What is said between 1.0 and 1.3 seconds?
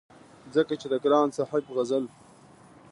ګران